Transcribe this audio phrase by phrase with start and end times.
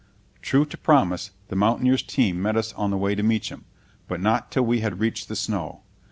[0.41, 3.65] True to promise, the mountaineer's team met us on the way to Meacham,
[4.07, 5.83] but not till we had reached the snow.